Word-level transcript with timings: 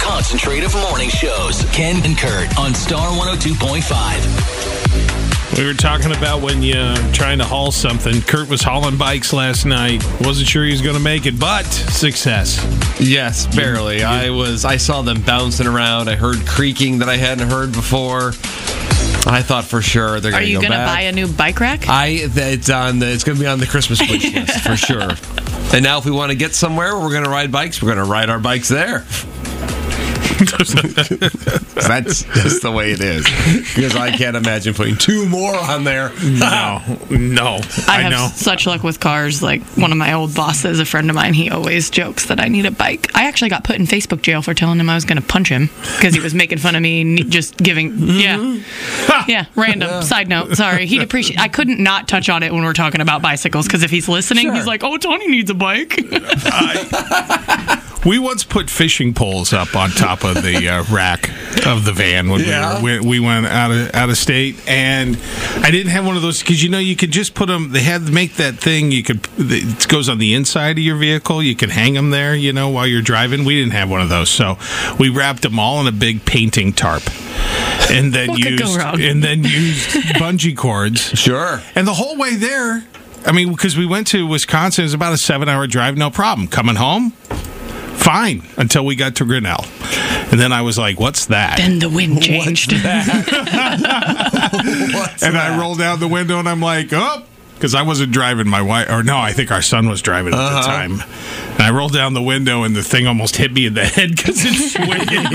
concentrate 0.00 0.64
of 0.64 0.74
morning 0.74 1.08
shows. 1.08 1.62
Ken 1.72 2.04
and 2.04 2.18
Kurt 2.18 2.58
on 2.58 2.74
Star 2.74 3.08
102.5. 3.10 5.58
We 5.58 5.66
were 5.66 5.74
talking 5.74 6.12
about 6.16 6.40
when 6.40 6.62
you're 6.62 6.78
um, 6.78 7.12
trying 7.12 7.38
to 7.38 7.44
haul 7.44 7.70
something. 7.70 8.22
Kurt 8.22 8.48
was 8.48 8.62
hauling 8.62 8.96
bikes 8.96 9.32
last 9.32 9.66
night. 9.66 10.02
Wasn't 10.22 10.48
sure 10.48 10.64
he 10.64 10.70
was 10.72 10.80
going 10.80 10.96
to 10.96 11.02
make 11.02 11.26
it, 11.26 11.38
but 11.38 11.64
success. 11.64 12.58
Yes, 12.98 13.46
barely. 13.54 14.02
I 14.02 14.30
was. 14.30 14.64
I 14.64 14.78
saw 14.78 15.02
them 15.02 15.20
bouncing 15.22 15.66
around. 15.66 16.08
I 16.08 16.16
heard 16.16 16.46
creaking 16.46 17.00
that 17.00 17.08
I 17.08 17.16
hadn't 17.16 17.48
heard 17.48 17.72
before. 17.72 18.28
I 19.26 19.42
thought 19.42 19.64
for 19.64 19.82
sure 19.82 20.18
they're 20.18 20.32
Are 20.32 20.40
going 20.40 20.44
to 20.44 20.44
Are 20.44 20.44
you 20.44 20.54
go 20.62 20.68
going 20.68 20.80
to 20.80 20.86
buy 20.86 21.00
a 21.02 21.12
new 21.12 21.28
bike 21.28 21.60
rack? 21.60 21.86
I 21.88 22.26
that 22.28 22.52
it's 22.54 22.70
on 22.70 23.00
the 23.00 23.12
it's 23.12 23.22
going 23.24 23.36
to 23.36 23.42
be 23.42 23.46
on 23.46 23.58
the 23.58 23.66
Christmas 23.66 24.00
wish 24.00 24.32
list 24.32 24.60
for 24.60 24.76
sure. 24.86 25.10
And 25.74 25.84
now, 25.84 25.98
if 25.98 26.06
we 26.06 26.10
want 26.10 26.30
to 26.30 26.36
get 26.36 26.54
somewhere, 26.54 26.98
we're 26.98 27.10
going 27.10 27.24
to 27.24 27.30
ride 27.30 27.52
bikes. 27.52 27.82
We're 27.82 27.92
going 27.94 28.04
to 28.04 28.10
ride 28.10 28.30
our 28.30 28.38
bikes 28.40 28.68
there. 28.68 29.04
that's 31.74 32.22
just 32.22 32.62
the 32.62 32.72
way 32.74 32.92
it 32.92 33.00
is. 33.00 33.24
Because 33.74 33.96
I 33.96 34.10
can't 34.10 34.36
imagine 34.36 34.74
putting 34.74 34.96
two 34.96 35.28
more 35.28 35.54
on 35.56 35.84
there. 35.84 36.12
No, 36.22 36.82
no. 37.10 37.60
I, 37.86 37.96
I, 37.96 38.00
have 38.02 38.12
know. 38.12 38.28
such 38.34 38.66
luck 38.66 38.82
with 38.82 39.00
cars. 39.00 39.42
Like 39.42 39.62
one 39.76 39.92
of 39.92 39.98
my 39.98 40.12
old 40.12 40.34
bosses, 40.34 40.80
a 40.80 40.84
friend 40.84 41.10
of 41.10 41.16
mine, 41.16 41.34
he 41.34 41.50
always 41.50 41.90
jokes 41.90 42.26
that 42.26 42.40
I 42.40 42.48
need 42.48 42.66
a 42.66 42.70
bike. 42.70 43.10
I 43.14 43.26
actually 43.26 43.50
got 43.50 43.64
put 43.64 43.76
in 43.76 43.86
Facebook 43.86 44.22
jail 44.22 44.42
for 44.42 44.54
telling 44.54 44.78
him 44.78 44.88
I 44.88 44.94
was 44.94 45.04
going 45.04 45.20
to 45.20 45.26
punch 45.26 45.48
him 45.48 45.68
because 45.96 46.14
he 46.14 46.20
was 46.20 46.34
making 46.34 46.58
fun 46.58 46.74
of 46.76 46.82
me, 46.82 47.00
and 47.00 47.30
just 47.30 47.56
giving. 47.56 47.90
Yeah, 47.98 48.36
mm-hmm. 48.36 49.30
yeah. 49.30 49.46
Random 49.56 50.02
side 50.02 50.28
note. 50.28 50.56
Sorry, 50.56 50.86
he'd 50.86 51.02
appreciate. 51.02 51.38
I 51.40 51.48
couldn't 51.48 51.82
not 51.82 52.08
touch 52.08 52.28
on 52.28 52.42
it 52.42 52.52
when 52.52 52.64
we're 52.64 52.72
talking 52.72 53.00
about 53.00 53.22
bicycles 53.22 53.66
because 53.66 53.82
if 53.82 53.90
he's 53.90 54.08
listening, 54.08 54.46
Sure. 54.46 54.54
he's 54.54 54.66
like, 54.66 54.84
"Oh, 54.84 54.96
Tony 54.96 55.28
needs 55.28 55.50
a 55.50 55.54
bike." 55.54 55.98
We 58.04 58.18
once 58.18 58.44
put 58.44 58.70
fishing 58.70 59.12
poles 59.12 59.52
up 59.52 59.76
on 59.76 59.90
top 59.90 60.24
of 60.24 60.42
the 60.42 60.68
uh, 60.70 60.84
rack 60.90 61.28
of 61.66 61.84
the 61.84 61.92
van 61.92 62.30
when 62.30 62.40
Yeah. 62.40 62.80
we, 62.82 62.92
were, 62.96 63.02
we, 63.02 63.20
we 63.20 63.20
went 63.20 63.44
out 63.46 63.70
of 63.70 63.94
out 63.94 64.08
of 64.08 64.16
state, 64.16 64.56
and 64.66 65.18
I 65.56 65.70
didn't 65.70 65.92
have 65.92 66.06
one 66.06 66.16
of 66.16 66.22
those 66.22 66.38
because 66.40 66.62
you 66.62 66.70
know 66.70 66.78
you 66.78 66.96
could 66.96 67.10
just 67.10 67.34
put 67.34 67.48
them. 67.48 67.72
They 67.72 67.82
had 67.82 68.06
to 68.06 68.12
make 68.12 68.36
that 68.36 68.54
thing 68.54 68.90
you 68.90 69.02
could 69.02 69.20
it 69.38 69.86
goes 69.88 70.08
on 70.08 70.16
the 70.16 70.32
inside 70.32 70.78
of 70.78 70.84
your 70.84 70.96
vehicle. 70.96 71.42
You 71.42 71.54
can 71.54 71.68
hang 71.68 71.92
them 71.92 72.08
there, 72.08 72.34
you 72.34 72.54
know, 72.54 72.70
while 72.70 72.86
you're 72.86 73.02
driving. 73.02 73.44
We 73.44 73.54
didn't 73.60 73.72
have 73.74 73.90
one 73.90 74.00
of 74.00 74.08
those, 74.08 74.30
so 74.30 74.56
we 74.98 75.10
wrapped 75.10 75.42
them 75.42 75.58
all 75.58 75.78
in 75.82 75.86
a 75.86 75.92
big 75.92 76.24
painting 76.24 76.72
tarp, 76.72 77.02
and 77.90 78.14
then 78.14 78.30
What 78.30 78.38
used 78.38 78.78
and 78.80 79.22
then 79.22 79.44
used 79.44 79.90
bungee 80.16 80.56
cords. 80.56 81.00
Sure. 81.18 81.60
And 81.74 81.86
the 81.86 81.94
whole 81.94 82.16
way 82.16 82.34
there, 82.36 82.82
I 83.26 83.32
mean, 83.32 83.50
because 83.50 83.76
we 83.76 83.84
went 83.84 84.06
to 84.08 84.26
Wisconsin, 84.26 84.82
it 84.82 84.86
was 84.86 84.94
about 84.94 85.12
a 85.12 85.18
seven 85.18 85.50
hour 85.50 85.66
drive, 85.66 85.98
no 85.98 86.08
problem. 86.10 86.48
Coming 86.48 86.76
home, 86.76 87.12
fine, 88.00 88.42
until 88.56 88.84
we 88.84 88.96
got 88.96 89.16
to 89.16 89.24
Grinnell. 89.24 89.64
And 90.30 90.40
then 90.40 90.52
I 90.52 90.62
was 90.62 90.78
like, 90.78 90.98
what's 90.98 91.26
that? 91.26 91.58
then 91.58 91.78
the 91.78 91.88
wind 91.88 92.22
changed. 92.30 92.72
and 92.72 92.82
I 95.36 95.56
rolled 95.58 95.78
down 95.78 96.00
the 96.00 96.08
window 96.08 96.38
and 96.38 96.48
I'm 96.48 96.60
like, 96.60 96.88
oh, 96.92 97.24
because 97.60 97.74
I 97.74 97.82
wasn't 97.82 98.10
driving 98.10 98.48
my 98.48 98.62
wife, 98.62 98.88
or 98.88 99.02
no, 99.02 99.18
I 99.18 99.34
think 99.34 99.50
our 99.50 99.60
son 99.60 99.86
was 99.86 100.00
driving 100.00 100.32
at 100.32 100.38
the 100.38 100.60
time. 100.62 100.92
And 100.92 101.60
I 101.60 101.70
rolled 101.70 101.92
down 101.92 102.14
the 102.14 102.22
window 102.22 102.62
and 102.62 102.74
the 102.74 102.82
thing 102.82 103.06
almost 103.06 103.36
hit 103.36 103.52
me 103.52 103.66
in 103.66 103.74
the 103.74 103.84
head 103.84 104.16
because 104.16 104.42
it's 104.42 104.72
swinging. 104.72 105.26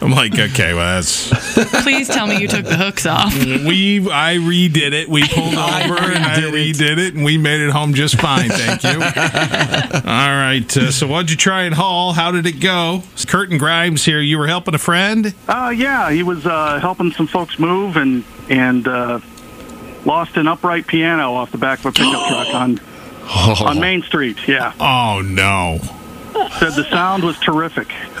I'm 0.00 0.10
like, 0.10 0.36
okay, 0.36 0.74
well, 0.74 0.96
that's. 0.96 1.30
Please 1.84 2.08
tell 2.08 2.26
me 2.26 2.40
you 2.40 2.48
took 2.48 2.64
the 2.64 2.76
hooks 2.76 3.06
off. 3.06 3.32
We, 3.32 4.00
I 4.10 4.38
redid 4.38 4.92
it. 4.92 5.08
We 5.08 5.22
pulled 5.28 5.54
over 5.54 5.98
and 5.98 6.24
I 6.24 6.40
redid 6.40 6.98
it, 6.98 7.14
and 7.14 7.24
we 7.24 7.38
made 7.38 7.60
it 7.60 7.70
home 7.70 7.94
just 7.94 8.20
fine. 8.20 8.48
Thank 8.50 8.82
you. 8.82 9.00
All 9.00 10.34
right. 10.34 10.76
Uh, 10.76 10.90
so, 10.90 11.06
what'd 11.06 11.30
you 11.30 11.36
try 11.36 11.62
and 11.62 11.76
haul? 11.76 12.12
How 12.12 12.32
did 12.32 12.46
it 12.46 12.58
go? 12.58 13.04
It's 13.12 13.24
Kurt 13.24 13.50
and 13.50 13.60
Grimes 13.60 14.04
here. 14.04 14.20
You 14.20 14.36
were 14.36 14.48
helping 14.48 14.74
a 14.74 14.78
friend. 14.78 15.32
Uh, 15.46 15.72
yeah, 15.76 16.10
he 16.10 16.24
was 16.24 16.44
uh, 16.44 16.80
helping 16.80 17.12
some 17.12 17.28
folks 17.28 17.56
move 17.60 17.96
and 17.96 18.24
and 18.48 18.88
uh, 18.88 19.20
lost 20.04 20.36
an 20.36 20.48
upright 20.48 20.86
piano 20.86 21.34
off 21.34 21.50
the 21.52 21.58
back 21.58 21.78
of 21.80 21.86
a 21.86 21.92
pickup 21.92 22.26
truck 22.28 22.54
on 22.54 22.80
on 23.66 23.80
Main 23.80 24.02
Street. 24.02 24.36
Yeah, 24.48 24.72
Oh 24.80 25.20
no. 25.24 25.78
said 26.58 26.70
the 26.74 26.86
sound 26.90 27.22
was 27.24 27.38
terrific. 27.38 27.88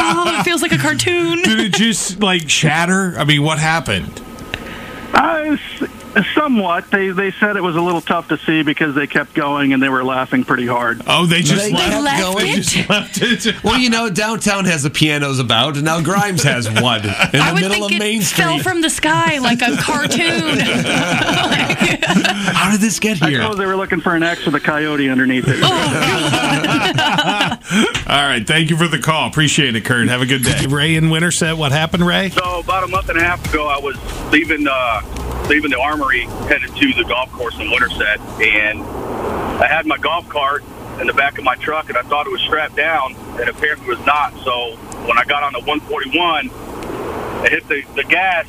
Oh, 0.00 0.38
it 0.40 0.42
feels 0.44 0.62
like 0.62 0.72
a 0.72 0.78
cartoon. 0.78 1.42
Did 1.42 1.60
it 1.60 1.72
just 1.74 2.20
like 2.20 2.48
shatter? 2.48 3.14
I 3.18 3.24
mean, 3.24 3.42
what 3.42 3.58
happened? 3.58 4.20
Uh, 5.14 5.56
s- 5.58 5.82
somewhat. 6.34 6.90
They 6.90 7.10
they 7.10 7.30
said 7.32 7.56
it 7.56 7.62
was 7.62 7.76
a 7.76 7.80
little 7.80 8.00
tough 8.00 8.28
to 8.28 8.38
see 8.38 8.62
because 8.62 8.94
they 8.94 9.06
kept 9.06 9.34
going 9.34 9.72
and 9.72 9.82
they 9.82 9.88
were 9.88 10.04
laughing 10.04 10.44
pretty 10.44 10.66
hard. 10.66 11.00
Oh, 11.06 11.26
they 11.26 11.40
just 11.42 11.62
They 11.64 11.72
left. 11.72 11.90
kept 11.92 12.02
left 12.02 12.22
going. 12.22 12.46
it? 12.48 12.54
Just 12.62 12.88
left 12.88 13.18
it. 13.22 13.54
Well, 13.64 13.78
you 13.78 13.90
know, 13.90 14.08
downtown 14.10 14.64
has 14.64 14.82
the 14.82 14.90
pianos 14.90 15.38
about, 15.38 15.76
and 15.76 15.84
now 15.84 16.00
Grimes 16.00 16.42
has 16.44 16.66
one 16.80 17.04
in 17.04 17.10
I 17.10 17.26
the 17.30 17.52
would 17.54 17.62
middle 17.62 17.70
think 17.70 17.84
of 17.86 17.92
it 17.92 17.98
Main 17.98 18.22
Street. 18.22 18.44
fell 18.44 18.58
from 18.60 18.80
the 18.80 18.90
sky 18.90 19.38
like 19.38 19.60
a 19.62 19.76
cartoon. 19.80 20.58
How 22.54 22.70
did 22.70 22.80
this 22.80 22.98
get 22.98 23.18
here? 23.18 23.26
I 23.26 23.30
here? 23.30 23.42
suppose 23.42 23.58
they 23.58 23.66
were 23.66 23.76
looking 23.76 24.00
for 24.00 24.14
an 24.14 24.22
X 24.22 24.44
with 24.46 24.54
a 24.54 24.60
coyote 24.60 25.08
underneath 25.10 25.44
it. 25.46 25.62
All 28.08 28.26
right. 28.26 28.44
Thank 28.46 28.70
you 28.70 28.76
for 28.76 28.88
the 28.88 28.98
call. 28.98 29.28
Appreciate 29.28 29.76
it, 29.76 29.84
Kurt. 29.84 30.08
Have 30.08 30.22
a 30.22 30.26
good 30.26 30.42
day. 30.44 30.66
Ray 30.66 30.94
in 30.96 31.10
Winterset. 31.10 31.56
What 31.56 31.72
happened, 31.72 32.06
Ray? 32.06 32.30
So 32.30 32.60
about 32.60 32.84
a 32.84 32.88
month 32.88 33.08
and 33.08 33.18
a 33.18 33.22
half 33.22 33.44
ago, 33.52 33.66
I 33.66 33.78
was 33.78 33.96
leaving 34.32 34.66
uh, 34.68 35.00
leaving 35.48 35.70
the 35.70 35.80
armory, 35.80 36.22
headed 36.46 36.74
to 36.76 36.92
the 36.94 37.04
golf 37.04 37.32
course 37.32 37.58
in 37.58 37.70
Winterset, 37.70 38.20
and 38.40 38.82
I 38.82 39.66
had 39.66 39.86
my 39.86 39.96
golf 39.96 40.28
cart 40.28 40.62
in 41.00 41.06
the 41.06 41.14
back 41.14 41.38
of 41.38 41.44
my 41.44 41.54
truck, 41.56 41.88
and 41.88 41.96
I 41.96 42.02
thought 42.02 42.26
it 42.26 42.32
was 42.32 42.40
strapped 42.42 42.76
down, 42.76 43.14
and 43.40 43.48
apparently 43.48 43.86
it 43.86 43.96
was 43.98 44.06
not. 44.06 44.34
So 44.44 44.76
when 45.06 45.18
I 45.18 45.24
got 45.24 45.42
on 45.42 45.52
the 45.52 45.60
141, 45.60 46.50
I 46.50 47.48
hit 47.48 47.66
the, 47.68 47.82
the 47.94 48.04
gas, 48.04 48.46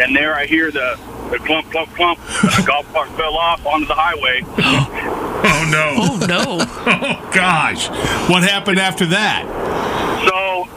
and 0.00 0.14
there 0.16 0.34
I 0.34 0.46
hear 0.46 0.70
the 0.70 0.98
the 1.30 1.38
clump, 1.38 1.70
clump, 1.70 1.88
clump. 1.94 2.18
and 2.42 2.52
the 2.52 2.64
golf 2.66 2.86
cart 2.92 3.08
fell 3.16 3.36
off 3.36 3.64
onto 3.66 3.86
the 3.86 3.94
highway. 3.94 4.42
Oh 4.46 5.68
no. 5.70 5.94
oh 5.96 6.26
no! 6.26 6.64
Oh 6.86 7.30
gosh. 7.34 7.88
What 8.30 8.42
happened 8.44 8.78
after 8.78 9.06
that? 9.06 9.44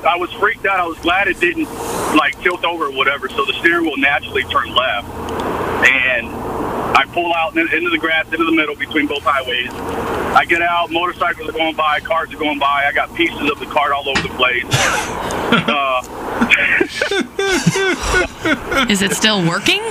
So 0.07 0.13
I 0.13 0.15
was 0.15 0.31
freaked 0.31 0.65
out. 0.65 0.79
I 0.79 0.85
was 0.87 0.97
glad 0.99 1.27
it 1.27 1.37
didn't 1.41 1.65
like 2.15 2.41
tilt 2.41 2.63
over 2.63 2.85
or 2.85 2.91
whatever. 2.93 3.27
So 3.27 3.43
the 3.43 3.51
steering 3.59 3.83
wheel 3.83 3.97
naturally 3.97 4.43
turned 4.43 4.73
left, 4.73 5.05
and 5.85 6.27
I 6.95 7.03
pull 7.11 7.33
out 7.33 7.57
into 7.57 7.89
the 7.89 7.97
grass, 7.97 8.23
into 8.31 8.45
the 8.45 8.53
middle 8.53 8.77
between 8.77 9.07
both 9.07 9.23
highways. 9.23 9.69
I 10.33 10.45
get 10.45 10.61
out. 10.61 10.91
Motorcycles 10.91 11.49
are 11.49 11.51
going 11.51 11.75
by. 11.75 11.99
Cars 11.99 12.33
are 12.33 12.37
going 12.37 12.57
by. 12.57 12.85
I 12.87 12.93
got 12.93 13.13
pieces 13.15 13.51
of 13.51 13.59
the 13.59 13.65
cart 13.65 13.91
all 13.91 14.07
over 14.07 14.21
the 14.21 14.29
place. 14.29 14.63
uh, 15.51 16.05
Is 18.89 19.01
it 19.01 19.11
still 19.11 19.45
working? 19.45 19.81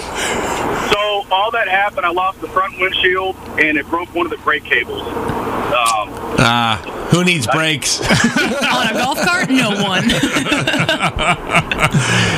so 0.90 1.26
all 1.30 1.50
that 1.50 1.68
happened. 1.68 2.06
I 2.06 2.10
lost 2.10 2.40
the 2.40 2.48
front 2.48 2.80
windshield, 2.80 3.36
and 3.60 3.76
it 3.76 3.86
broke 3.90 4.14
one 4.14 4.24
of 4.24 4.30
the 4.30 4.38
brake 4.38 4.64
cables. 4.64 5.02
Um, 5.02 6.08
Ah, 6.38 6.80
who 7.10 7.24
needs 7.24 7.46
brakes? 7.46 8.00
On 8.00 8.88
a 8.88 8.92
golf 8.92 9.20
cart? 9.20 9.50
No 9.50 9.70
one. 9.82 10.04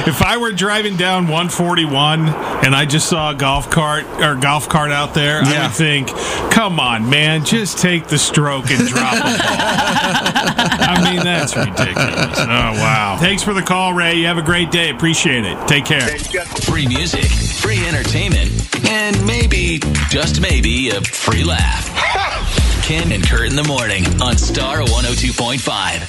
If 0.08 0.22
I 0.22 0.38
were 0.38 0.52
driving 0.52 0.96
down 0.96 1.24
141 1.24 2.28
and 2.28 2.74
I 2.74 2.86
just 2.86 3.08
saw 3.08 3.30
a 3.30 3.34
golf 3.34 3.70
cart 3.70 4.04
or 4.22 4.34
golf 4.36 4.68
cart 4.68 4.90
out 4.90 5.12
there, 5.12 5.42
I 5.42 5.66
would 5.66 5.74
think, 5.76 6.08
"Come 6.50 6.80
on, 6.80 7.10
man, 7.10 7.44
just 7.44 7.78
take 7.78 8.06
the 8.06 8.16
stroke 8.16 8.70
and 8.70 8.88
drop 8.88 9.14
it." 9.14 9.20
I 9.22 11.12
mean, 11.12 11.22
that's 11.22 11.54
ridiculous. 11.54 12.38
Oh 12.38 12.46
wow! 12.46 13.18
Thanks 13.20 13.42
for 13.42 13.52
the 13.52 13.62
call, 13.62 13.92
Ray. 13.92 14.14
You 14.14 14.26
have 14.26 14.38
a 14.38 14.42
great 14.42 14.70
day. 14.70 14.88
Appreciate 14.90 15.44
it. 15.44 15.58
Take 15.68 15.84
care. 15.84 16.18
Free 16.62 16.86
music, 16.86 17.26
free 17.26 17.86
entertainment, 17.86 18.50
and 18.88 19.26
maybe, 19.26 19.78
just 20.08 20.40
maybe, 20.40 20.88
a 20.88 21.02
free 21.02 21.44
laugh. 21.44 21.97
Ken 22.88 23.12
and 23.12 23.22
Kurt 23.22 23.50
in 23.50 23.54
the 23.54 23.65
morning 23.65 24.03
on 24.22 24.38
Star 24.38 24.79
102.5. 24.79 26.06